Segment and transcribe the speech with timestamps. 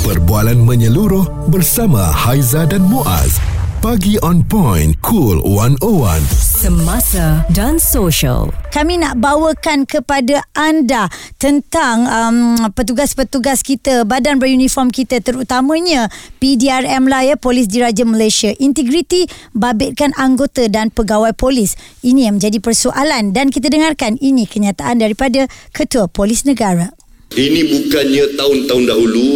[0.00, 3.36] Perbualan menyeluruh bersama Haiza dan Muaz.
[3.84, 6.24] Pagi on point, cool 101.
[6.32, 8.48] Semasa dan Social.
[8.72, 16.08] Kami nak bawakan kepada anda tentang um, petugas-petugas kita, badan beruniform kita terutamanya
[16.40, 18.56] PDRM lah ya, Polis Diraja Malaysia.
[18.56, 21.76] Integriti babitkan anggota dan pegawai polis.
[22.00, 25.44] Ini yang menjadi persoalan dan kita dengarkan ini kenyataan daripada
[25.76, 26.88] Ketua Polis Negara.
[27.30, 29.28] Ini bukannya tahun-tahun dahulu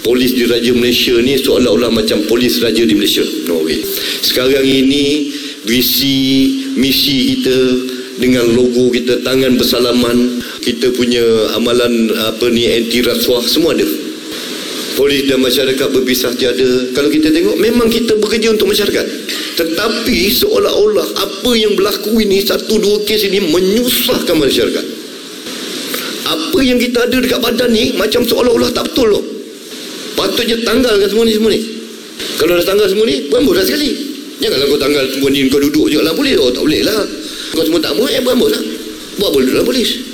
[0.00, 3.24] polis di Raja Malaysia ni seolah-olah macam polis raja di Malaysia.
[3.48, 3.80] No way.
[4.24, 5.32] Sekarang ini
[5.64, 6.18] visi
[6.76, 7.56] misi kita
[8.20, 11.22] dengan logo kita tangan bersalaman kita punya
[11.56, 13.86] amalan apa ni anti rasuah semua ada.
[14.98, 16.92] Polis dan masyarakat berpisah tiada.
[16.92, 19.06] Kalau kita tengok memang kita bekerja untuk masyarakat.
[19.56, 24.84] Tetapi seolah-olah apa yang berlaku ini satu dua kes ini menyusahkan masyarakat.
[26.28, 29.39] Apa yang kita ada dekat badan ni macam seolah-olah tak betul loh
[30.16, 31.60] Patutnya tanggalkan semua ni semua ni.
[32.36, 33.90] Kalau dah tanggal semua ni, berambut dah sekali.
[34.40, 36.34] Janganlah kau tanggal semua ni kau duduk je lah boleh.
[36.40, 37.04] Oh tak boleh lah.
[37.52, 38.62] Kau semua tak mahu, eh berambut lah.
[39.20, 40.09] Buat boleh lah polis.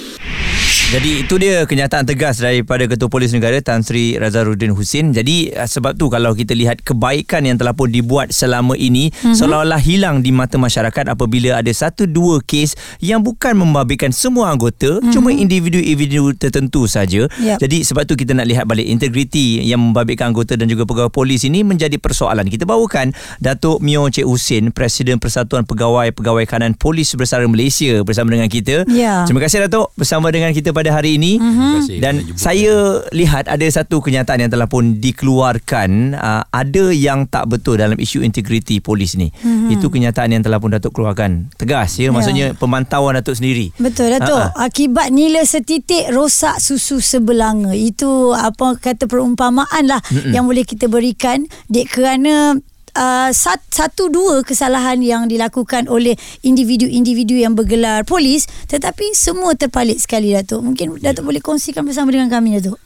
[0.97, 5.12] Jadi itu dia kenyataan tegas daripada Ketua Polis Negara Tan Sri Razaruddin Husin.
[5.12, 9.36] Jadi eh, sebab tu kalau kita lihat kebaikan yang telah pun dibuat selama ini mm-hmm.
[9.36, 14.97] seolah-olah hilang di mata masyarakat apabila ada satu dua kes yang bukan membabitkan semua anggota
[14.97, 15.12] mm-hmm.
[15.12, 17.28] cuma individu-individu tertentu saja.
[17.28, 17.60] Yep.
[17.60, 21.44] Jadi sebab tu kita nak lihat balik integriti yang membabitkan anggota dan juga pegawai polis
[21.44, 22.48] ini menjadi persoalan.
[22.48, 28.48] Kita bawakan Datuk Mio Cik Husin, Presiden Persatuan Pegawai-Pegawai Kanan Polis Bersara Malaysia bersama dengan
[28.48, 28.88] kita.
[28.88, 29.28] Yeah.
[29.28, 31.39] Terima kasih Datuk bersama dengan kita pada hari ini.
[31.39, 32.01] Mm-hmm.
[32.03, 36.15] dan saya lihat ada satu kenyataan yang telah pun dikeluarkan.
[36.17, 39.31] Uh, ada yang tak betul dalam isu integriti polis ni.
[39.31, 39.75] Mm-hmm.
[39.75, 41.48] itu kenyataan yang telah pun Datuk keluarkan.
[41.56, 42.15] Tegas ya, ya.
[42.15, 43.73] maksudnya pemantauan Datuk sendiri.
[43.81, 44.37] Betul Datuk.
[44.37, 44.62] Uh-huh.
[44.62, 47.73] akibat nila setitik rosak susu sebelanga.
[47.73, 50.33] Itu apa kata perumpamaan lah mm-hmm.
[50.33, 51.48] yang boleh kita berikan.
[51.71, 52.59] Dek kerana
[52.97, 60.00] uh, sat, satu dua kesalahan yang dilakukan oleh individu-individu yang bergelar polis tetapi semua terpalit
[60.00, 60.65] sekali Datuk.
[60.65, 61.12] Mungkin ya.
[61.12, 62.81] Datuk boleh kongsikan bersama dengan kami Datuk.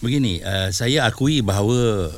[0.00, 2.14] Begini, uh, saya akui bahawa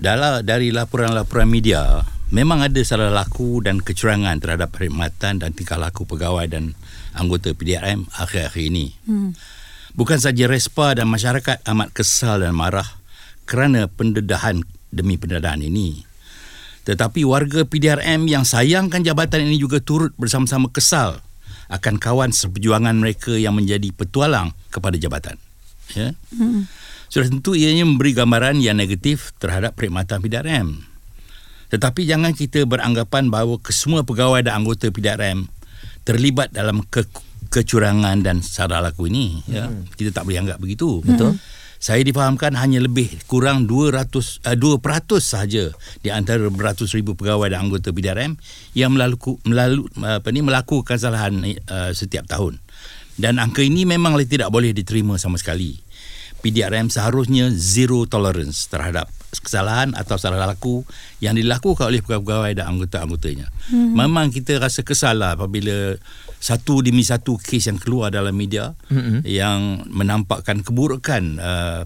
[0.00, 2.00] dalam dari laporan-laporan media
[2.32, 6.78] memang ada salah laku dan kecurangan terhadap perkhidmatan dan tingkah laku pegawai dan
[7.16, 8.96] anggota PDRM akhir-akhir ini.
[9.04, 9.36] Hmm.
[9.98, 12.86] Bukan saja respa dan masyarakat amat kesal dan marah
[13.48, 14.62] kerana pendedahan
[14.94, 16.07] demi pendedahan ini.
[16.88, 21.20] Tetapi warga PDRM yang sayangkan jabatan ini juga turut bersama-sama kesal
[21.68, 25.36] akan kawan seperjuangan mereka yang menjadi petualang kepada jabatan.
[25.92, 26.16] Ya.
[26.32, 26.64] Hmm.
[27.12, 30.68] Sudah tentu ianya memberi gambaran yang negatif terhadap perkhidmatan PDRM.
[31.68, 35.44] Tetapi jangan kita beranggapan bahawa kesemua pegawai dan anggota PDRM
[36.08, 37.04] terlibat dalam ke-
[37.52, 39.44] kecurangan dan salah laku ini.
[39.44, 39.68] Ya.
[39.68, 39.84] Hmm.
[39.92, 41.04] Kita tak boleh anggap begitu.
[41.04, 41.36] Betul.
[41.36, 44.10] Hmm saya difahamkan hanya lebih kurang 200
[44.42, 44.82] uh, 2%
[45.22, 45.70] sahaja
[46.02, 48.34] di antara beratus ribu pegawai dan anggota PDRM
[48.74, 51.38] yang melalu, melalu apa ni melakukan kesalahan
[51.70, 52.58] uh, setiap tahun.
[53.18, 55.78] Dan angka ini memang tidak boleh diterima sama sekali.
[56.38, 59.10] PDRM seharusnya zero tolerance terhadap
[59.42, 60.86] kesalahan atau salah laku
[61.18, 63.50] yang dilakukan oleh pegawai dan anggota-anggotanya.
[63.74, 63.98] Hmm.
[63.98, 65.98] Memang kita rasa kesal lah apabila
[66.38, 69.26] satu demi satu kes yang keluar dalam media hmm.
[69.26, 71.82] yang menampakkan keburukan uh,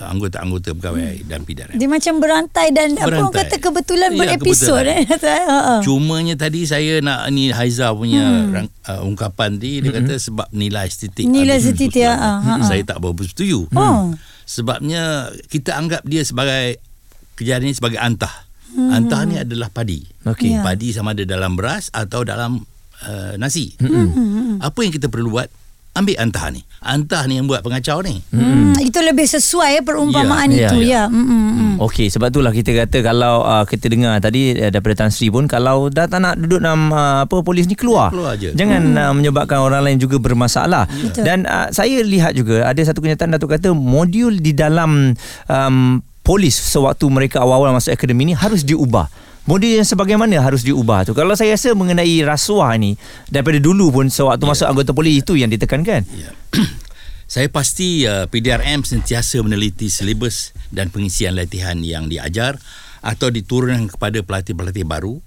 [0.00, 1.28] anggota-anggota pegawai hmm.
[1.28, 1.76] dan PDRM.
[1.76, 3.04] Dia macam berantai dan berantai.
[3.04, 4.84] apa orang kata kebetulan ya, berepisod.
[4.88, 5.04] Eh?
[5.86, 8.88] Cumanya tadi saya nak ni Haiza punya hmm.
[8.88, 9.98] uh, ungkapan tadi dia hmm.
[10.00, 11.28] kata sebab nilai estetik.
[11.28, 12.16] Nilai estetik ya.
[12.16, 13.68] Uh, saya tak berapa setuju.
[13.76, 13.76] Oh.
[13.76, 14.16] Hmm.
[14.48, 16.80] Sebabnya kita anggap dia sebagai
[17.38, 18.48] kejadian ini sebagai antah.
[18.70, 18.94] Hmm.
[18.94, 20.06] Antah ni adalah padi.
[20.22, 20.58] Okay.
[20.58, 20.62] Yeah.
[20.62, 22.62] Padi sama ada dalam beras atau dalam
[23.04, 23.76] uh, nasi.
[23.80, 24.58] Hmm.
[24.60, 25.48] Apa yang kita perlu buat?
[25.90, 26.62] ambil antah ni.
[26.80, 28.22] Antah ni yang buat pengacau ni.
[28.30, 28.72] Hmm.
[28.78, 30.70] Itu lebih sesuai perumpamaan ya.
[30.70, 30.88] itu ya.
[30.88, 31.02] ya.
[31.10, 31.26] Hmm.
[31.26, 31.74] hmm, hmm.
[31.82, 35.50] Okey, sebab itulah kita kata kalau uh, kita dengar tadi uh, daripada Tan Sri pun
[35.50, 38.14] kalau dah tak nak duduk dalam uh, apa polis ni keluar.
[38.14, 38.54] keluar je.
[38.54, 39.00] Jangan hmm.
[39.02, 40.86] uh, menyebabkan orang lain juga bermasalah.
[40.88, 41.24] Ya.
[41.26, 45.12] Dan uh, saya lihat juga ada satu kenyataan Datuk kata modul di dalam
[45.50, 45.76] um,
[46.22, 49.10] polis sewaktu mereka awal-awal masuk akademi ni harus diubah
[49.50, 52.94] model yang sebagaimana harus diubah tu kalau saya rasa mengenai rasuah ni
[53.26, 54.50] daripada dulu pun sewaktu yeah.
[54.54, 56.30] masuk anggota polis itu yang ditekankan yeah.
[57.34, 62.62] saya pasti uh, PDRM sentiasa meneliti silibus dan pengisian latihan yang diajar
[63.02, 65.18] atau diturunkan kepada pelatih-pelatih baru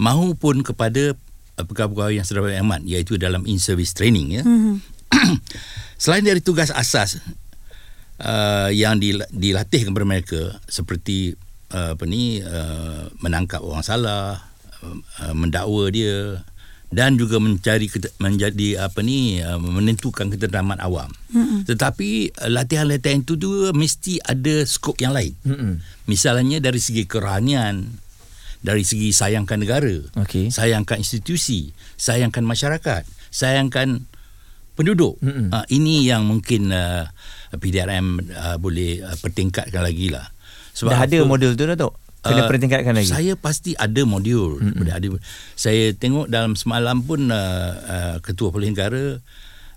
[0.00, 1.12] maupun kepada
[1.60, 4.42] uh, pegawai-pegawai yang sudah beramat iaitu dalam in-service training ya.
[4.44, 4.76] Mm-hmm.
[6.02, 7.20] Selain dari tugas asas
[8.20, 9.00] uh, yang
[9.32, 11.40] dilatih kepada mereka seperti
[11.72, 14.50] uh, apa ni uh, menangkap orang salah
[14.82, 16.44] uh, mendakwa dia
[16.86, 17.90] dan juga mencari
[18.22, 21.10] menjadi apa ni uh, menentukan ketentraman awam.
[21.34, 21.66] Mm-hmm.
[21.66, 25.34] Tetapi uh, latihan-latihan itu juga mesti ada skop yang lain.
[25.42, 25.72] Mm-hmm.
[26.06, 27.90] Misalnya dari segi kerohanian,
[28.62, 30.54] dari segi sayangkan negara, Okey.
[30.54, 33.02] sayangkan institusi, sayangkan masyarakat,
[33.34, 34.06] sayangkan
[34.78, 35.18] penduduk.
[35.18, 35.50] Mm-hmm.
[35.50, 37.10] Uh, ini yang mungkin uh,
[37.50, 40.30] PDRM uh, boleh uh, pertingkatkan lagi lah.
[40.84, 41.94] Dah ada model tu Datuk?
[42.26, 43.06] Kena Uh, pertingkatkan lagi?
[43.06, 44.58] Saya pasti ada modul.
[44.58, 44.90] Mm-hmm.
[44.90, 45.06] Ada.
[45.54, 49.14] Saya tengok dalam semalam pun uh, uh, Ketua Polis Negara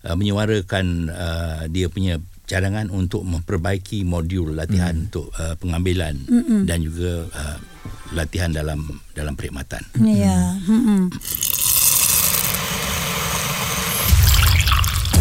[0.10, 2.18] uh, menyuarakan uh, dia punya
[2.50, 5.06] cadangan untuk memperbaiki modul latihan mm.
[5.06, 6.66] untuk uh, pengambilan mm-hmm.
[6.66, 7.57] dan juga uh,
[8.18, 8.81] latihan dalam
[9.13, 9.86] dalam perkhidmatan.
[10.02, 10.57] Ya.
[10.66, 11.13] Hmm.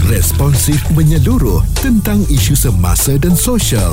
[0.08, 3.92] Responsif menyeluruh tentang isu semasa dan sosial.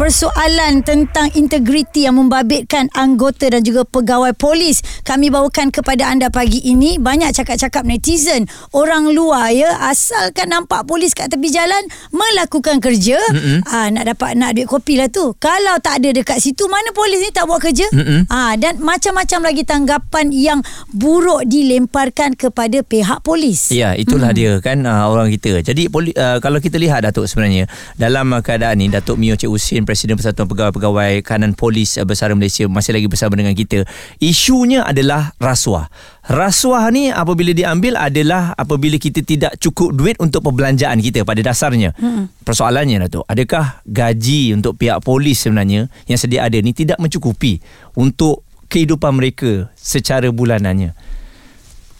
[0.00, 4.80] Persoalan tentang integriti yang membabitkan anggota dan juga pegawai polis.
[5.04, 8.48] Kami bawakan kepada anda pagi ini banyak cakap-cakap netizen.
[8.72, 11.84] Orang luar ya asalkan nampak polis kat tepi jalan
[12.16, 13.20] melakukan kerja
[13.68, 15.36] ah nak dapat nak duit kopi lah tu.
[15.36, 17.84] Kalau tak ada dekat situ mana polis ni tak buat kerja?
[18.32, 20.64] Ah dan macam-macam lagi tanggapan yang
[20.96, 23.68] buruk dilemparkan kepada pihak polis.
[23.68, 24.38] Ya, itulah hmm.
[24.40, 25.60] dia kan uh, orang kita.
[25.60, 27.68] Jadi poli, uh, kalau kita lihat Datuk sebenarnya
[28.00, 32.94] dalam keadaan ni Datuk Mio Cik Husin Presiden Persatuan Pegawai-Pegawai Kanan Polis Besar Malaysia masih
[32.94, 33.82] lagi bersama dengan kita.
[34.22, 35.90] Isunya adalah rasuah.
[36.30, 41.90] Rasuah ni apabila diambil adalah apabila kita tidak cukup duit untuk perbelanjaan kita pada dasarnya.
[41.98, 42.30] Hmm.
[42.46, 47.58] Persoalannya Datuk, adakah gaji untuk pihak polis sebenarnya yang sedia ada ni tidak mencukupi
[47.98, 50.94] untuk kehidupan mereka secara bulanannya?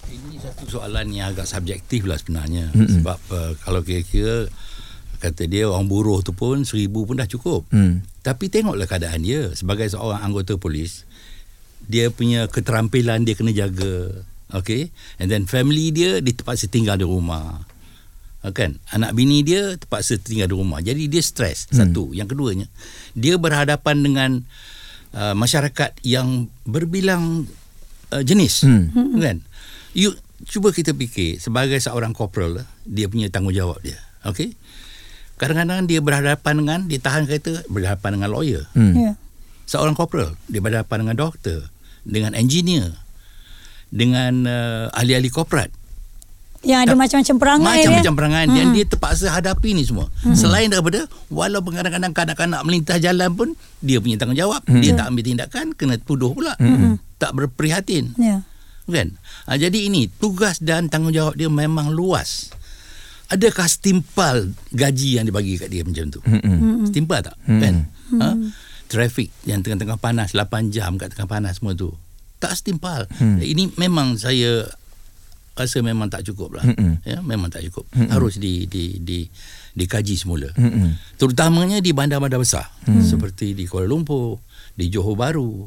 [0.07, 3.03] Ini satu soalan yang agak subjektif lah sebenarnya mm-hmm.
[3.03, 4.47] sebab uh, kalau kira-kira
[5.21, 7.69] kata dia orang buruh tu pun seribu pun dah cukup.
[7.69, 8.01] Hmm.
[8.25, 11.05] Tapi tengoklah keadaan dia sebagai seorang anggota polis
[11.87, 14.27] dia punya keterampilan dia kena jaga.
[14.51, 14.91] Okay
[15.23, 17.63] And then family dia dia terpaksa tinggal di rumah.
[18.41, 21.77] Ah, Kan Anak bini dia terpaksa tinggal di rumah Jadi dia stres hmm.
[21.77, 22.67] Satu Yang keduanya
[23.13, 24.31] Dia berhadapan dengan
[25.13, 27.45] uh, Masyarakat yang Berbilang
[28.17, 29.21] uh, Jenis hmm.
[29.21, 29.45] Kan
[29.93, 30.17] You
[30.49, 34.57] Cuba kita fikir Sebagai seorang corporal Dia punya tanggungjawab dia Okay
[35.41, 38.93] Kadang-kadang dia berhadapan dengan Dia tahan kereta Berhadapan dengan lawyer Hmm.
[38.93, 39.13] ya
[39.65, 41.73] Seorang corporal Dia berhadapan dengan doktor
[42.03, 42.93] Dengan engineer
[43.89, 45.73] Dengan uh, Ahli-ahli korporat
[46.61, 48.19] yang ada Tak- macam-macam perangai macam-macam ya?
[48.21, 50.13] perangai dan dia terpaksa hadapi ni semua.
[50.21, 50.37] Hmm.
[50.37, 53.49] Selain daripada walaupun kadang-kadang kanak-kanak melintas jalan pun
[53.81, 54.61] dia punya tanggungjawab.
[54.69, 54.77] Hmm.
[54.79, 56.53] Dia tak ambil tindakan kena tuduh pula.
[56.61, 57.01] Hmm.
[57.17, 58.13] Tak berprihatin.
[58.15, 58.45] ya
[58.85, 59.17] Kan?
[59.47, 62.53] Ha, jadi ini tugas dan tanggungjawab dia memang luas.
[63.31, 66.21] Adakah setimpal gaji yang dibagi kat dia macam tu?
[66.27, 66.83] Hmm.
[66.87, 67.37] Setimpal tak?
[67.47, 67.61] Hmm.
[67.63, 67.75] Kan?
[68.19, 68.29] Ha?
[68.91, 71.95] Trafik yang tengah-tengah panas 8 jam kat tengah panas semua tu.
[72.43, 73.07] Tak setimpal.
[73.23, 73.39] Hmm.
[73.39, 74.67] Ini memang saya
[75.55, 76.65] rasa memang tak cukup lah.
[76.65, 77.05] Mm-mm.
[77.05, 77.85] Ya, memang tak cukup.
[77.93, 78.09] Mm-mm.
[78.09, 79.29] Harus di di di
[79.75, 80.51] dikaji semula.
[80.59, 80.99] Mm-mm.
[81.17, 83.05] Terutamanya di bandar-bandar besar mm.
[83.07, 84.43] seperti di Kuala Lumpur,
[84.75, 85.67] di Johor Bahru,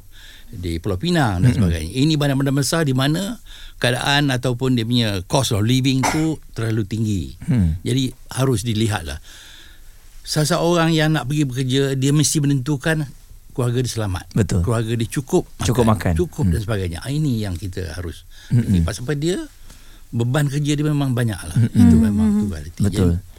[0.53, 1.91] di Pulau Pinang dan sebagainya.
[1.91, 3.41] Ini bandar-bandar besar di mana
[3.81, 7.23] keadaan ataupun dia punya cost of living tu terlalu tinggi.
[7.49, 7.75] Hmm.
[7.81, 9.17] Jadi harus dilihatlah.
[10.23, 13.03] Seseorang yang nak pergi bekerja dia mesti menentukan
[13.51, 14.25] keluarga dia selamat.
[14.31, 14.61] Betul.
[14.63, 16.13] Keluarga dia cukup Cukup makan.
[16.15, 17.03] Cukup dan sebagainya.
[17.03, 18.81] Ah, Ini yang kita harus fikir.
[18.87, 19.37] Pasal dia
[20.13, 21.57] beban kerja dia memang banyak lah.
[21.73, 22.81] Itu memang tu realiti.
[22.85, 23.17] Betul.
[23.17, 23.32] Jadi,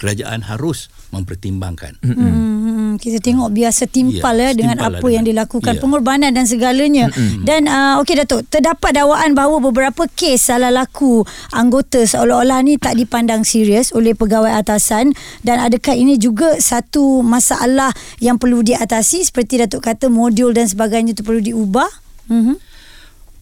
[0.00, 2.00] kerajaan harus mempertimbangkan.
[2.00, 5.80] Hmm, kita tengok biasa timpal Ya, ya, dengan setimpal apa lah yang dengan- dilakukan ya.
[5.80, 7.12] pengorbanan dan segalanya.
[7.44, 12.96] Dan uh, okey Datuk, terdapat dakwaan bahawa beberapa kes salah laku anggota seolah-olah ni tak
[12.96, 19.60] dipandang serius oleh pegawai atasan dan adakah ini juga satu masalah yang perlu diatasi seperti
[19.60, 21.90] Datuk kata modul dan sebagainya itu perlu diubah?
[22.26, 22.56] Mhm.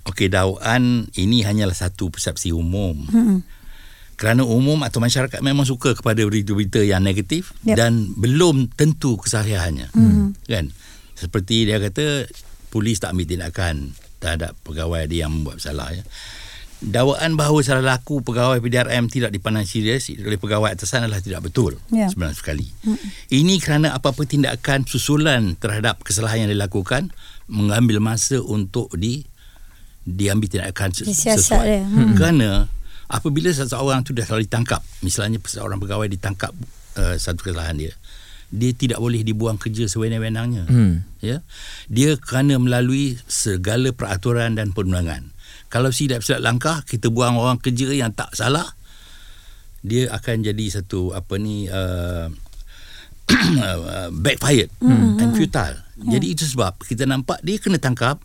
[0.04, 2.96] Okey, dakwaan ini hanyalah satu persepsi umum.
[3.06, 3.38] Hmm.
[4.18, 7.76] Kerana umum atau masyarakat memang suka kepada berita-berita yang negatif Yep.
[7.76, 9.94] dan belum tentu kesahihannya.
[9.94, 10.34] Hmm.
[10.42, 10.74] Kan?
[11.14, 12.26] Seperti dia kata
[12.68, 16.02] polis tak ambil tindakan terhadap pegawai dia yang membuat salah ya.
[16.80, 21.74] Dakwaan bahawa salah laku pegawai PDRM tidak dipandang serius oleh pegawai atasan adalah tidak betul
[21.88, 22.06] Ya.
[22.06, 22.66] sebenarnya sekali.
[22.82, 22.98] Hmm.
[23.28, 27.10] Ini kerana apa-apa tindakan susulan terhadap kesalahan yang dilakukan
[27.46, 29.26] mengambil masa untuk di
[30.04, 31.62] diambil tindakan ses- sesuai.
[31.62, 31.82] dia.
[31.84, 32.14] Hmm.
[32.14, 32.50] Kerana
[33.08, 36.52] apabila seseorang tu dah telah ditangkap, misalnya seorang pegawai ditangkap
[37.00, 37.92] uh, satu kesalahan dia,
[38.48, 40.64] dia tidak boleh dibuang kerja sewenang-wenangnya.
[40.68, 41.04] Hmm.
[41.20, 41.44] Ya.
[41.88, 45.32] Dia kerana melalui segala peraturan dan perundangan.
[45.68, 48.64] Kalau silap silap langkah kita buang orang kerja yang tak salah,
[49.84, 52.32] dia akan jadi satu apa ni uh,
[54.24, 55.20] backfired mm.
[55.20, 55.76] and futile.
[56.00, 56.16] Yeah.
[56.16, 58.16] Jadi itu sebab kita nampak dia kena tangkap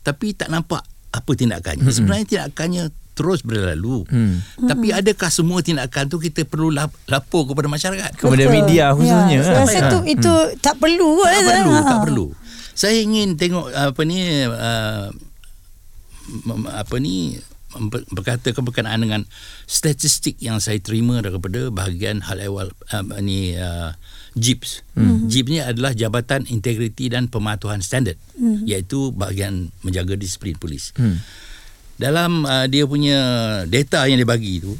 [0.00, 0.80] tapi tak nampak
[1.12, 1.84] apa tindakannya.
[1.84, 1.92] Mm.
[1.92, 2.84] Sebenarnya tindakannya
[3.18, 4.06] terus berlalu.
[4.06, 4.38] Hmm.
[4.62, 8.14] Tapi adakah semua tindakan tu kita perlu lap, lapor kepada masyarakat?
[8.14, 8.54] Kepada Betul.
[8.54, 9.34] media khususnya.
[9.34, 9.90] Ya, saya rasa Ha.
[9.90, 10.32] tu itu
[10.62, 11.42] tak perlu tak eh.
[11.50, 11.82] perlu, Ha.
[11.82, 12.26] tak perlu.
[12.78, 15.10] Saya ingin tengok apa ni uh,
[16.70, 17.34] apa ni
[17.74, 19.22] ber- berkatakan berkenaan dengan
[19.66, 23.92] statistik yang saya terima daripada bahagian hal ehwal uh, ni uh,
[24.38, 24.86] JIPS.
[24.94, 25.26] Hmm.
[25.26, 28.64] JIPS ni adalah Jabatan Integriti dan Pematuhan Standard hmm.
[28.68, 30.94] iaitu bahagian menjaga disiplin polis.
[30.94, 31.18] Hmm.
[31.98, 33.18] Dalam uh, dia punya
[33.66, 34.78] data yang dia bagi tu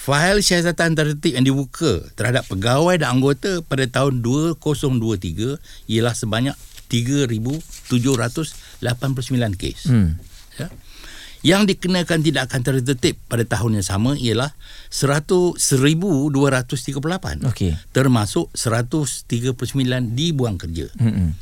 [0.00, 5.60] fail siasatan tertib yang dibuka terhadap pegawai dan anggota pada tahun 2023
[5.92, 6.56] ialah sebanyak
[6.88, 8.80] 3789
[9.60, 9.80] kes.
[9.88, 10.16] Hmm.
[10.56, 10.68] Ya.
[11.40, 14.52] Yang dikenakan tindakan tertib pada tahun yang sama ialah
[14.92, 17.48] 100 1238.
[17.48, 17.72] Okey.
[17.92, 19.24] Termasuk 139
[20.12, 20.88] dibuang kerja.
[20.96, 21.32] Hmm.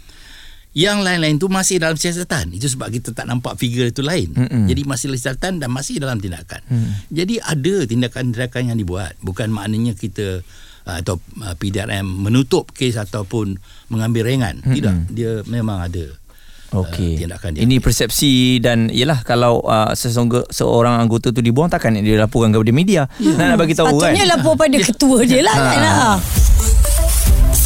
[0.77, 2.53] Yang lain-lain tu masih dalam siasatan.
[2.55, 4.31] Itu sebab kita tak nampak figure itu lain.
[4.37, 4.69] Mm-mm.
[4.69, 6.61] Jadi masih dalam siasatan dan masih dalam tindakan.
[6.69, 6.91] Mm.
[7.09, 9.17] Jadi ada tindakan-tindakan yang dibuat.
[9.25, 10.45] Bukan maknanya kita
[10.87, 13.59] uh, atau uh, PDRM menutup kes ataupun
[13.89, 14.61] mengambil ringan.
[14.61, 15.13] Tidak.
[15.13, 16.05] Dia memang ada
[16.69, 17.17] Okey.
[17.17, 17.61] uh, tindakan dia.
[17.65, 22.73] Ini persepsi dan yalah kalau uh, sesungguh seorang anggota tu dibuang takkan dia laporkan kepada
[22.77, 23.03] media.
[23.17, 23.41] Yeah.
[23.41, 24.13] Nak, nak bagi tahu kan.
[24.13, 25.79] Patutnya lapor pada ketua dia lah kan.
[25.81, 26.09] Ha.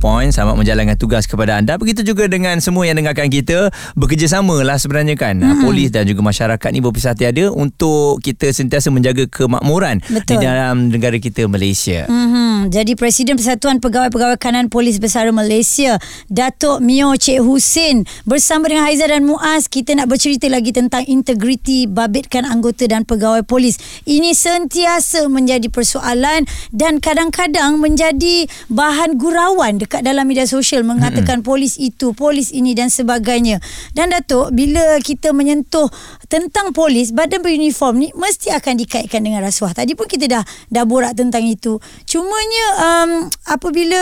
[0.00, 1.76] Point selamat menjalankan tugas kepada anda.
[1.76, 3.68] Begitu juga dengan semua yang dengarkan kita
[4.00, 5.36] bekerjasama lah sebenarnya kan.
[5.36, 5.60] Hmm.
[5.60, 10.40] Polis dan juga masyarakat ni berpisah tiada untuk kita sentiasa menjaga kemakmuran Betul.
[10.40, 12.08] di dalam negara kita Malaysia.
[12.08, 12.72] Mm-hmm.
[12.72, 16.00] Jadi Presiden Persatuan Pegawai-Pegawai Kanan Polis Besar Malaysia
[16.32, 21.84] Datuk Mio Cik Husin bersama dengan Haiza dan Muaz kita nak bercerita lagi tentang integriti
[21.84, 23.76] babitkan anggota dan pegawai polis.
[24.08, 31.50] Ini sentiasa menjadi persoalan dan kadang-kadang menjadi bahan gurauan dekat dalam media sosial mengatakan mm-hmm.
[31.50, 33.58] polis itu, polis ini dan sebagainya.
[33.90, 35.90] Dan Datuk, bila kita menyentuh
[36.30, 39.74] tentang polis, badan beruniform ni mesti akan dikaitkan dengan rasuah.
[39.74, 41.82] Tadi pun kita dah dah borak tentang itu.
[42.06, 43.10] Cumanya um,
[43.50, 43.98] apabila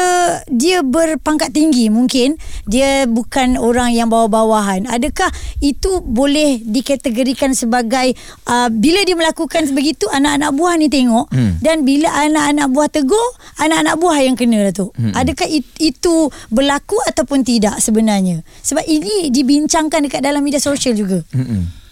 [0.52, 2.36] dia berpangkat tinggi mungkin
[2.68, 4.84] dia bukan orang yang bawah-bawahan.
[4.92, 5.32] Adakah
[5.64, 8.12] itu boleh dikategorikan sebagai
[8.44, 11.64] uh, bila dia melakukan begitu anak-anak buah ni tengok hmm.
[11.64, 14.92] dan bila anak-anak buah tegur, anak-anak buah yang kena Datuk.
[15.00, 15.16] Hmm.
[15.16, 18.44] Adakah it, itu berlaku ataupun tidak sebenarnya?
[18.60, 21.24] Sebab ini dibincangkan dekat dalam media sosial juga.
[21.32, 21.87] Hmm.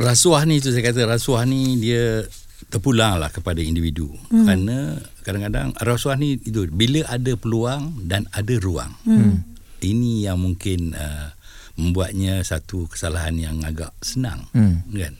[0.00, 2.24] Rasuah ni tu saya kata rasuah ni dia
[2.72, 4.46] terpulang lah kepada individu hmm.
[4.48, 4.76] kerana
[5.20, 9.44] kadang-kadang rasuah ni itu bila ada peluang dan ada ruang hmm.
[9.84, 11.36] ini yang mungkin uh,
[11.76, 14.80] membuatnya satu kesalahan yang agak senang Hmm.
[14.88, 15.14] kan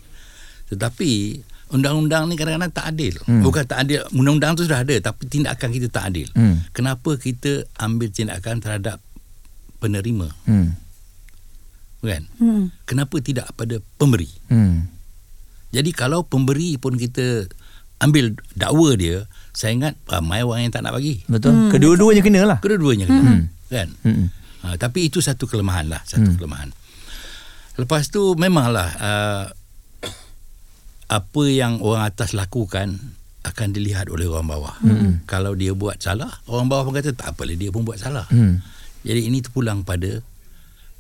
[0.73, 3.43] tetapi undang-undang ni kadang-kadang tak adil hmm.
[3.45, 6.65] bukan tak adil undang-undang tu sudah ada tapi tindakan kita tak adil Hmm.
[6.73, 8.97] kenapa kita ambil tindakan terhadap
[9.77, 10.73] penerima Hmm.
[12.01, 12.73] Kan Hmm.
[12.89, 14.89] kenapa tidak pada pemberi Hmm.
[15.71, 17.47] jadi kalau pemberi pun kita
[18.01, 21.21] ambil dakwa dia, saya ingat ramai orang yang tak nak bagi.
[21.29, 21.53] Betul.
[21.53, 21.69] Hmm.
[21.69, 22.59] Kedua-duanya kena lah.
[22.65, 23.21] Kedua-duanya kena.
[23.21, 23.43] Hmm.
[23.69, 23.89] Kan?
[24.01, 24.27] Hmm.
[24.65, 26.37] Ha, tapi itu satu kelemahan lah, satu hmm.
[26.41, 26.73] kelemahan.
[27.77, 29.45] Lepas tu memanglah uh,
[31.13, 32.97] apa yang orang atas lakukan
[33.45, 34.77] akan dilihat oleh orang bawah.
[34.81, 35.21] Hmm.
[35.29, 38.25] Kalau dia buat salah, orang bawah pun kata tak apalah dia pun buat salah.
[38.33, 38.65] Hmm.
[39.05, 40.25] Jadi ini terpulang pada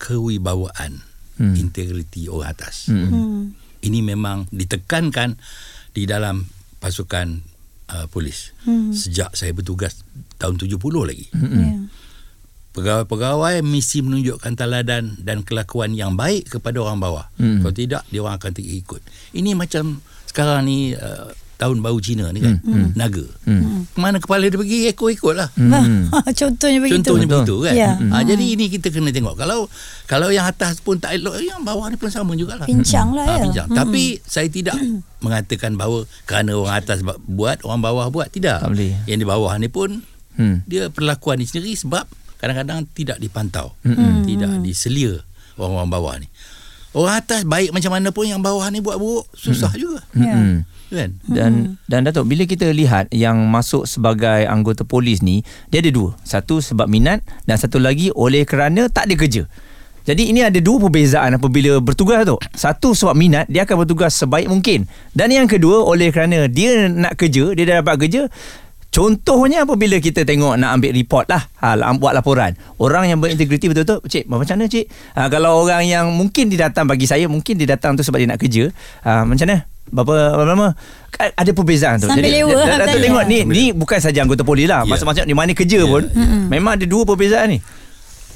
[0.00, 1.04] kewibawaan,
[1.36, 1.56] Hmm.
[1.56, 2.88] integriti orang atas.
[2.88, 3.08] Hmm.
[3.08, 3.42] Hmm.
[3.80, 5.40] ini memang ditekankan
[5.96, 6.44] di dalam
[6.80, 7.40] pasukan
[7.88, 8.92] uh, polis Hmm.
[8.92, 10.04] sejak saya bertugas
[10.36, 10.76] tahun 70
[11.08, 11.32] lagi.
[11.32, 11.56] Hmm.
[11.56, 11.72] Ya.
[12.70, 17.26] Pegawai-pegawai mesti menunjukkan teladan dan kelakuan yang baik kepada orang bawah.
[17.34, 17.64] Hmm.
[17.64, 19.02] Kalau tidak dia orang akan ikut.
[19.32, 22.96] Ini macam sekarang ni uh, tahun baru Cina ni kan, Hmm.
[22.96, 23.20] naga.
[23.44, 23.84] Hmm.
[23.92, 25.52] Mana kepala dia pergi ikut-ikut lah.
[25.52, 26.08] Hmm.
[26.40, 26.96] Contohnya begitu.
[27.04, 27.36] Contohnya Betul.
[27.36, 27.74] begitu kan.
[27.74, 27.90] Ya.
[27.94, 29.36] Ha, jadi ini kita kena tengok.
[29.36, 29.68] Kalau
[30.04, 32.64] kalau yang atas pun tak elok, yang bawah ni pun sama jugalah.
[32.64, 33.42] Pincang lah Ha, ya.
[33.44, 33.68] bincang.
[33.70, 34.74] Tapi saya tidak
[35.20, 38.28] mengatakan bahawa kerana orang atas buat, orang bawah buat.
[38.28, 38.58] Tidak.
[38.58, 39.04] Tak boleh.
[39.04, 40.00] Yang di bawah ni pun
[40.30, 40.64] Hmm.
[40.64, 43.76] dia perlakuan ni sendiri sebab kadang-kadang tidak dipantau.
[43.82, 44.24] Hmm.
[44.24, 45.20] Tidak diselia
[45.54, 46.28] orang-orang bawah ni.
[46.90, 50.00] Orang atas baik macam mana pun yang bawah ni buat buruk, susah juga.
[50.10, 50.32] Ya.
[50.32, 50.64] Hmm.
[50.90, 51.10] Kan?
[51.22, 56.18] Dan dan Datuk bila kita lihat yang masuk sebagai anggota polis ni dia ada dua.
[56.26, 59.46] Satu sebab minat dan satu lagi oleh kerana tak ada kerja.
[60.00, 62.36] Jadi ini ada dua perbezaan apabila bertugas tu.
[62.56, 64.90] Satu sebab minat dia akan bertugas sebaik mungkin.
[65.14, 68.26] Dan yang kedua oleh kerana dia nak kerja, dia dah dapat kerja
[68.90, 72.58] Contohnya apabila kita tengok nak ambil report lah, ha, buat laporan.
[72.74, 74.90] Orang yang berintegriti betul-betul, cik, macam mana cik?
[75.14, 78.26] Ha, kalau orang yang mungkin dia datang bagi saya, mungkin dia datang tu sebab dia
[78.26, 78.66] nak kerja.
[79.06, 79.62] Ha, macam mana?
[79.90, 80.68] Berapa, berapa lama?
[81.18, 82.06] Ada perbezaan tu.
[82.06, 83.02] Sambil lewa Datuk lah tanya.
[83.02, 84.86] tengok ni ni bukan saja anggota polis lah.
[84.86, 84.90] Ya.
[84.90, 85.86] Masa-masa di mana kerja Ya.
[85.86, 86.06] pun
[86.48, 87.58] memang ada dua perbezaan ni.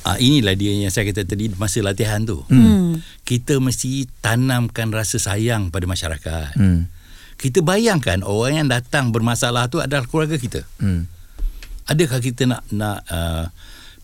[0.04, 2.44] Ah inilah dia yang saya kata tadi masa latihan tu.
[2.46, 3.00] Hmm.
[3.22, 6.60] Kita mesti tanamkan rasa sayang pada masyarakat.
[6.60, 6.92] Hmm.
[7.34, 10.60] Kita bayangkan orang yang datang bermasalah tu adalah keluarga kita.
[10.76, 11.08] Hmm.
[11.84, 13.48] Adakah kita nak nak uh,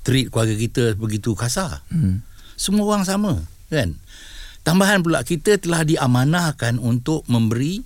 [0.00, 1.84] treat keluarga kita begitu kasar?
[1.92, 2.24] Hmm.
[2.56, 3.96] Semua orang sama, kan?
[4.60, 7.80] Tambahan pula kita telah diamanahkan untuk memberi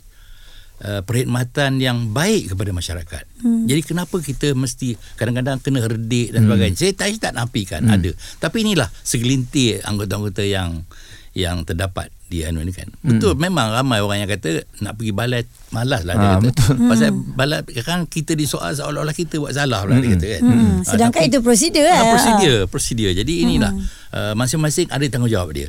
[0.83, 3.25] uh, perkhidmatan yang baik kepada masyarakat.
[3.41, 3.65] Hmm.
[3.65, 6.77] Jadi kenapa kita mesti kadang-kadang kena herdik dan sebagainya.
[6.77, 7.95] Saya tak, saya tak nafikan hmm.
[7.95, 8.11] ada.
[8.41, 10.83] Tapi inilah segelintir anggota-anggota yang
[11.35, 12.87] yang terdapat di anu ini kan.
[13.03, 15.43] Betul memang ramai orang yang kata nak pergi balai
[15.75, 16.47] malas lah dia Ah, kata.
[16.47, 16.75] betul.
[16.87, 20.43] Pasal balai kan kita disoal seolah-olah kita buat salah pula dia kata kan.
[20.47, 22.07] Hmm, Ah, sedangkan tapi- itu prosedur Ah, eh.
[22.15, 23.11] prosedur, prosedur.
[23.11, 23.73] Jadi inilah
[24.15, 25.69] uh, masing-masing ada tanggungjawab dia.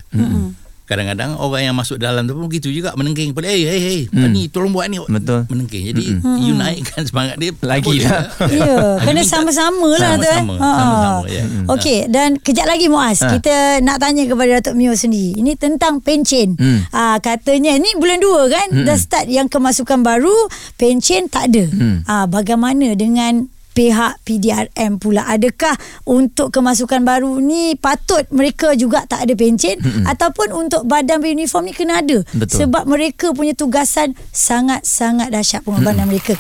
[0.86, 4.00] Kadang-kadang orang yang masuk dalam tu pun begitu juga menengking pada hey hey hey
[4.30, 5.46] ni tolong buat ni Betul.
[5.48, 5.90] menengking.
[5.90, 6.04] Jadi
[6.40, 8.30] you naikkan semangat dia Lagi lah.
[8.46, 10.40] Ya, Ah, kena sama-sama lah tu eh.
[10.40, 10.70] Sama-sama, Ha.
[10.78, 11.44] sama-sama, ya.
[11.68, 13.34] Okey, dan kejap lagi Muaz, Ha.
[13.34, 15.36] kita nak tanya kepada Datuk Mio sendiri.
[15.36, 16.54] Ini tentang pencen.
[16.56, 16.86] Hmm.
[16.90, 20.36] Ah katanya ni bulan 2 kan dah start yang kemasukan baru,
[20.76, 21.66] pencen tak ada.
[21.66, 22.06] Hmm.
[22.06, 25.76] Ah bagaimana dengan pihak PDRM pula adakah
[26.08, 30.08] untuk kemasukan baru ni patut mereka juga tak ada pencen Hmm.
[30.08, 32.64] ataupun untuk badan beruniform ni kena ada Betul.
[32.64, 36.40] sebab mereka punya tugasan sangat-sangat dahsyat pengorbanan mereka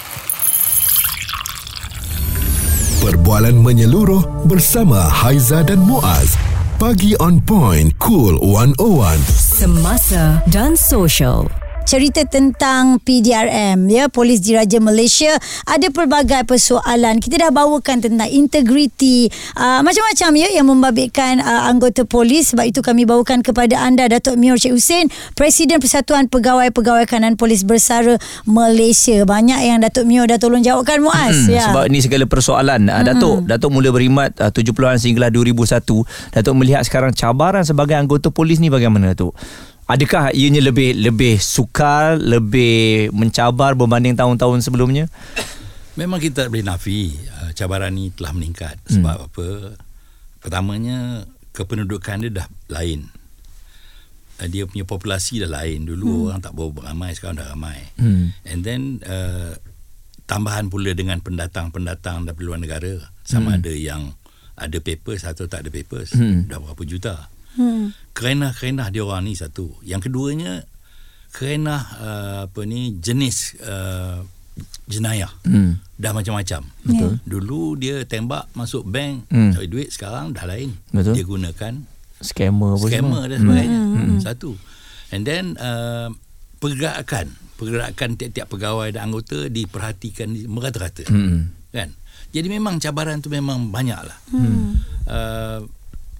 [2.97, 6.33] Perbualan menyeluruh bersama Haiza dan Muaz.
[6.75, 9.21] Pagi on point, cool 101.
[9.29, 11.45] Semasa dan social.
[11.85, 15.37] Cerita tentang PDRM ya Polis Diraja Malaysia
[15.69, 17.21] ada pelbagai persoalan.
[17.21, 19.29] Kita dah bawakan tentang integriti.
[19.53, 22.51] Uh, macam-macam ya yang membabitkan uh, anggota polis.
[22.51, 27.61] Sebab itu kami bawakan kepada anda Datuk Mior Cik Hussein Presiden Persatuan Pegawai-Pegawai Kanan Polis
[27.61, 28.17] Bersara
[28.49, 29.21] Malaysia.
[29.23, 31.45] Banyak yang Datuk Mior dah tolong jawabkan Muaz.
[31.45, 31.69] Hmm, ya.
[31.69, 32.89] Sebab ni segala persoalan.
[32.89, 33.05] Hmm.
[33.05, 35.85] Datuk Datuk mula berkhidmat uh, 70-an sehinggalah 2001
[36.33, 39.37] Datuk melihat sekarang cabaran sebagai anggota polis ni bagaimana Datuk?
[39.85, 45.05] Adakah ianya lebih lebih sukar, lebih mencabar berbanding tahun-tahun sebelumnya?
[45.93, 49.47] Memang kita tak boleh nafi uh, cabaran ni telah meningkat sebab apa?
[50.41, 53.13] Pertamanya kependudukan dia dah lain.
[54.41, 55.85] Uh, dia punya populasi dah lain.
[55.85, 57.77] Dulu orang tak berapa ramai, sekarang dah ramai.
[58.01, 58.33] Hmm.
[58.41, 59.53] And then uh,
[60.25, 64.17] tambahan pula dengan pendatang-pendatang dari luar negara sama ada yang
[64.57, 66.17] ada papers atau tak ada papers.
[66.17, 66.49] Hmm.
[66.49, 67.29] Dah berapa juta.
[67.55, 68.13] Hmm.
[68.15, 69.75] Kerenah-kerenah dia orang ni satu.
[69.83, 70.63] Yang keduanya
[71.35, 74.23] kerenah uh, apa ni jenis uh,
[74.87, 75.31] jenayah.
[75.43, 75.83] Hmm.
[75.99, 76.63] Dah macam-macam.
[76.83, 77.11] Betul.
[77.27, 79.51] Dulu dia tembak masuk bank Hmm.
[79.51, 80.71] cari duit sekarang dah lain.
[80.95, 81.15] Betul.
[81.15, 81.73] Dia gunakan
[82.15, 83.79] Scammer apa scammer dan sebagainya.
[83.83, 84.19] Hmm.
[84.23, 84.55] Satu.
[85.11, 86.07] And then uh,
[86.63, 91.03] pergerakan pergerakan tiap-tiap pegawai dan anggota diperhatikan merata-rata.
[91.11, 91.51] Hmm.
[91.75, 91.91] Kan?
[92.31, 94.17] Jadi memang cabaran tu memang banyak lah.
[94.31, 94.79] Hmm.
[95.07, 95.59] Uh,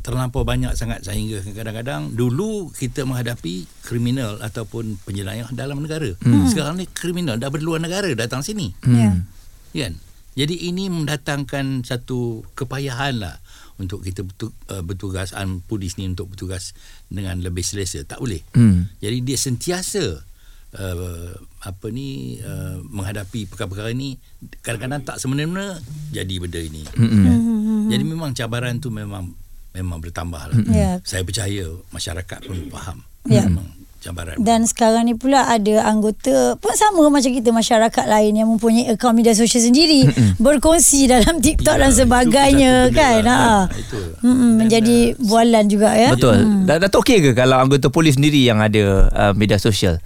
[0.06, 6.14] terlampau banyak sangat sehingga kadang-kadang dulu kita menghadapi kriminal ataupun penjenayah dalam negara.
[6.22, 6.46] Hmm.
[6.46, 8.70] Sekarang ni kriminal dah berluar negara datang sini.
[9.74, 9.98] ya Kan?
[10.38, 13.42] Jadi ini mendatangkan satu kepayahan lah
[13.82, 16.78] untuk kita uh, bertugas an polis ni untuk bertugas
[17.10, 18.06] dengan lebih selesa.
[18.06, 18.46] Tak boleh.
[18.54, 18.86] Hmm.
[19.02, 20.22] Jadi dia sentiasa
[20.76, 21.32] uh,
[21.66, 24.22] apa ni uh, menghadapi perkara-perkara ni
[24.62, 25.82] kadang-kadang tak semena-mena
[26.14, 26.84] jadi benda ini.
[26.94, 27.90] Hmm.
[27.90, 29.45] Jadi memang cabaran tu memang
[29.76, 30.58] memang bertambah lah.
[30.72, 30.92] Ya.
[31.04, 33.04] Saya percaya masyarakat pun faham.
[33.28, 33.44] Ya.
[33.44, 33.68] Memang
[34.00, 34.38] cabaran.
[34.38, 39.18] Dan sekarang ni pula ada anggota pun sama macam kita masyarakat lain yang mempunyai akaun
[39.18, 40.06] media sosial sendiri
[40.38, 43.26] berkongsi dalam TikTok Ya, dan sebagainya kan.
[43.26, 43.74] lah, Ha.
[43.74, 44.00] Itu.
[44.22, 46.14] Dan, menjadi uh, bualan juga ya.
[46.14, 46.38] Betul.
[46.38, 46.70] Hmm.
[46.70, 49.98] Datuk okey ke kalau anggota polis sendiri yang ada uh, media sosial?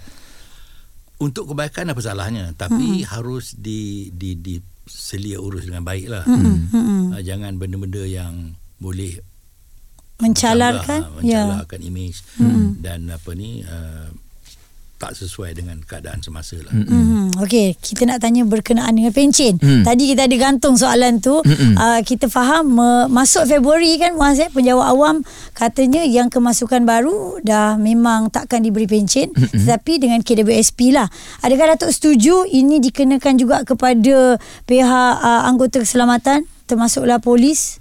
[1.20, 4.56] untuk kebaikan apa salahnya tapi harus di di di
[4.88, 6.24] selia urus dengan baik lah.
[6.24, 7.12] Mm-mm.
[7.12, 9.20] Uh, jangan benda-benda yang boleh
[10.20, 11.44] Mencalarkan mencalar, ya.
[11.48, 12.16] mencalarkan imej
[12.80, 14.08] dan apa ni uh,
[15.00, 16.76] tak sesuai dengan keadaan semasa lah.
[16.76, 19.56] Hmm, Okey, kita nak tanya berkenaan dengan pencen.
[19.56, 19.80] Hmm.
[19.80, 21.40] Tadi kita ada gantung soalan tu.
[21.40, 25.24] Uh, kita faham uh, masuk Februari kan Muaz eh, penjawab awam
[25.56, 31.08] katanya yang kemasukan baru dah memang takkan diberi pencen tetapi dengan KWSP lah.
[31.40, 34.36] Adakah Datuk setuju ini dikenakan juga kepada
[34.68, 37.79] pihak uh, anggota keselamatan termasuklah polis?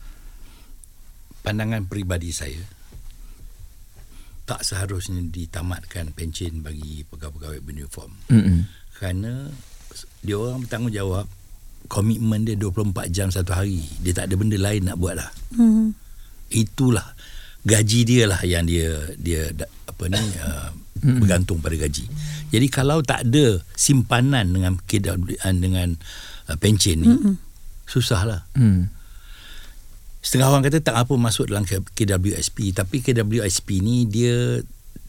[1.45, 2.59] Pandangan peribadi saya
[4.49, 8.11] tak seharusnya ditamatkan pencen bagi pegawai-pegawai beruniform.
[8.33, 8.65] Hmm.
[8.97, 9.47] kerana
[10.25, 11.29] dia orang bertanggungjawab
[11.85, 13.85] komitmen dia 24 jam satu hari.
[14.01, 15.29] Dia tak ada benda lain nak buat lah.
[15.53, 15.93] Hmm.
[16.49, 17.13] Itulah
[17.61, 19.53] gaji dia lah yang dia dia
[19.85, 20.73] apa ni uh,
[21.21, 22.09] bergantung pada gaji.
[22.49, 24.73] Jadi kalau tak ada simpanan dengan
[25.61, 25.93] dengan
[26.49, 27.13] uh, pencen ni
[27.85, 28.41] susah lah.
[28.57, 28.89] Hmm.
[30.19, 34.59] Setengah orang kata tak apa masuk dalam KWSP tapi KWSP ni dia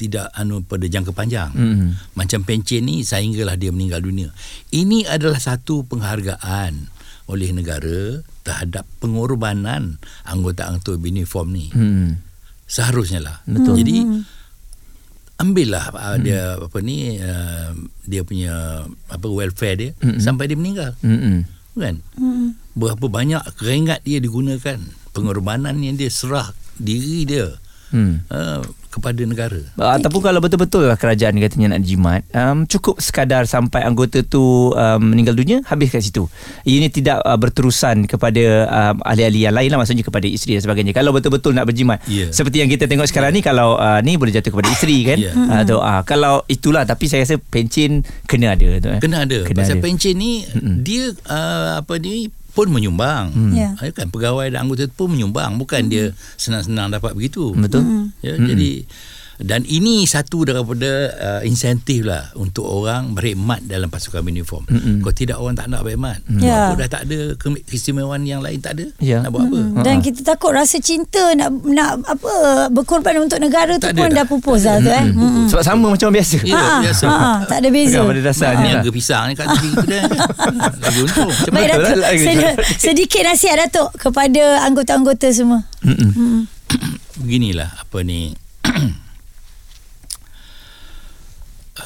[0.01, 1.53] tidak anu pada jangka panjang.
[1.53, 1.99] Hmm.
[2.17, 4.33] Macam pencen ni sehinggalah dia meninggal dunia.
[4.73, 6.89] Ini adalah satu penghargaan
[7.29, 11.67] oleh negara terhadap pengorbanan anggota-anggota uniform ni.
[11.69, 12.23] Hmm.
[12.65, 13.37] Seharusnya lah.
[13.45, 13.85] Betul.
[13.85, 13.97] Jadi
[15.41, 17.73] ambillah uh, dia apa ni uh,
[18.05, 20.97] dia punya apa welfare dia sampai dia meninggal.
[21.05, 21.45] Hmm.
[21.77, 22.01] Kan?
[22.73, 27.49] Berapa banyak keringat dia digunakan, pengorbanan yang dia serah diri dia
[27.91, 28.23] Hmm.
[28.27, 29.59] uh, kepada negara.
[29.75, 34.39] Ataupun kalau betul-betul lah kerajaan katanya nak jimat um, Cukup sekadar sampai anggota tu
[34.71, 36.31] um, meninggal dunia Habis kat situ
[36.63, 40.91] Ini tidak uh, berterusan kepada um, ahli-ahli yang lain lah Maksudnya kepada isteri dan sebagainya
[40.93, 42.31] Kalau betul-betul nak berjimat Ya.
[42.31, 45.35] Seperti yang kita tengok sekarang ni Kalau uh, ni boleh jatuh kepada isteri kan Ya.
[45.59, 49.03] Atau uh, Kalau itulah Tapi saya rasa pencen kena ada tu, eh.
[49.03, 49.43] Kena ada.
[49.43, 49.83] Kena Pasal ada.
[49.83, 50.47] pencen ni
[50.81, 53.33] dia uh, apa ni pun menyumbang.
[53.57, 53.73] Ya.
[53.73, 53.91] Ya.
[53.97, 55.57] Kan pegawai dan anggota pun menyumbang.
[55.57, 57.57] Bukan dia senang-senang dapat begitu.
[57.57, 58.85] Betul Ya, jadi
[59.41, 64.65] dan ini satu daripada uh, insentif lah untuk orang berkhidmat dalam pasukan uniform.
[64.65, 65.01] Mm-mm.
[65.01, 66.21] Kalau tidak orang tak nak berkhidmat.
[66.37, 66.69] Ya.
[66.69, 68.87] Apa dah tak ada ke- keistimewaan yang lain tak ada.
[68.99, 69.21] Ya.
[69.21, 69.59] Nak buat apa?
[69.59, 69.81] Hmm.
[69.81, 72.33] Dan kita takut rasa cinta nak nak apa
[72.69, 74.17] berkorban untuk negara tu Tak ada pun dah.
[74.17, 75.05] dah pupus dah tu eh.
[75.09, 75.47] Hmm.
[75.47, 77.05] Sebab sama macam biasa Ya, Ha, biasa.
[77.07, 77.99] ha, tak ada beza.
[78.01, 78.73] Pada dasarnya.
[78.77, 80.05] Niaga pisang ni kat tepi tu dah.
[80.79, 81.33] Lagi untung.
[81.33, 85.65] Macam Baik Datuk, lah, lagi sedi- sedikit nasihat Datuk kepada anggota-anggota semua.
[85.81, 86.45] Mm-mm.
[87.19, 88.33] beginilah apa ni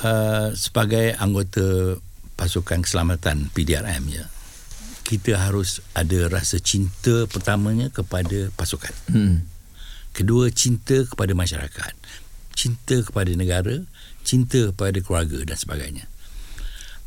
[0.04, 1.98] uh, sebagai anggota
[2.36, 4.28] pasukan keselamatan PDRM ya
[5.04, 9.44] kita harus ada rasa cinta pertamanya kepada pasukan Hmm.
[10.12, 11.92] kedua cinta kepada masyarakat
[12.54, 13.82] cinta kepada negara
[14.24, 16.04] cinta kepada keluarga dan sebagainya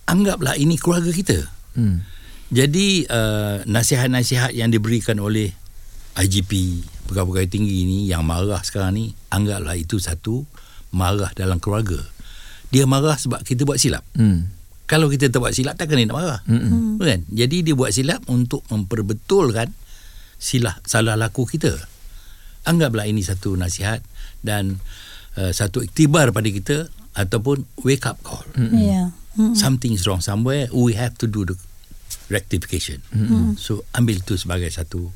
[0.09, 1.39] anggaplah ini keluarga kita
[1.77, 2.01] Hmm.
[2.49, 5.53] jadi uh, nasihat-nasihat yang diberikan oleh
[6.17, 10.41] IGP pegawai-pegawai tinggi ni yang marah sekarang ni anggaplah itu satu
[10.89, 12.01] marah dalam keluarga.
[12.73, 14.03] Dia marah sebab kita buat silap.
[14.17, 14.51] Hmm.
[14.87, 16.41] Kalau kita tak buat silap takkan dia nak marah.
[16.47, 16.95] Mm-mm.
[16.99, 17.27] Kan?
[17.27, 19.71] Jadi dia buat silap untuk memperbetulkan
[20.39, 21.75] silah salah laku kita.
[22.63, 23.99] Anggaplah ini satu nasihat
[24.39, 24.79] dan
[25.35, 26.87] uh, satu iktibar pada kita
[27.19, 28.47] ataupun wake up call.
[28.75, 29.11] Ya.
[29.35, 29.55] Hmm.
[29.55, 30.71] Something is wrong somewhere.
[30.71, 31.55] We have to do the
[32.31, 33.03] rectification.
[33.59, 35.11] So ambil itu sebagai satu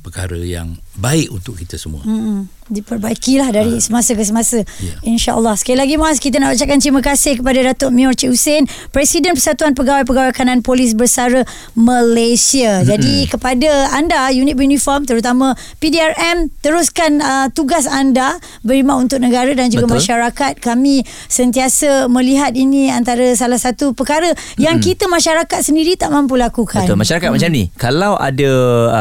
[0.00, 2.00] perkara yang baik untuk kita semua.
[2.04, 2.48] Hmm.
[2.66, 4.64] Diperbaikilah dari semasa ke semasa.
[4.82, 4.94] Ya.
[5.06, 5.54] InsyaAllah.
[5.54, 9.76] Sekali lagi Mas, kita nak ucapkan terima kasih kepada Datuk Mior Cik Hussein, Presiden Persatuan
[9.76, 11.44] Pegawai-Pegawai Kanan Polis Bersara
[11.76, 12.80] Malaysia.
[12.82, 19.68] Jadi kepada anda, unit uniform terutama PDRM, teruskan uh, tugas anda berkhidmat untuk negara dan
[19.68, 19.98] juga Betul.
[20.00, 20.52] masyarakat.
[20.64, 26.82] Kami sentiasa melihat ini antara salah satu perkara yang kita masyarakat sendiri tak mampu lakukan.
[26.82, 27.36] Betul masyarakat hmm.
[27.36, 28.50] macam ni Kalau ada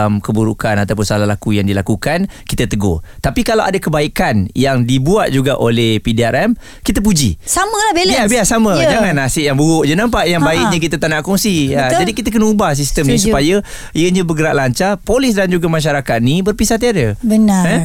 [0.04, 5.28] um, keburukan Ataupun salah laku yang dilakukan Kita tegur Tapi kalau ada kebaikan Yang dibuat
[5.30, 8.16] juga oleh PDRM Kita puji Sama lah balance.
[8.16, 8.96] Biar biar sama Ya.
[8.96, 10.52] Jangan nasib yang buruk je nampak Yang Ha-ha.
[10.56, 11.92] baiknya kita tak nak kongsi ha.
[11.92, 13.28] Jadi kita kena ubah sistem ni Setuju.
[13.30, 13.56] Supaya
[13.92, 17.64] ianya bergerak lancar Polis dan juga masyarakat ni Berpisah tiada Benar.
[17.68, 17.84] Eh?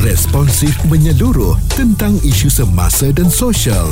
[0.00, 3.84] Responsif menyeluruh tentang isu semasa dan sosial.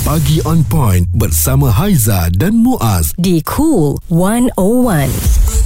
[0.00, 3.10] Pagi on point bersama Haiza dan Muaz.
[3.18, 5.59] Di Cool 101.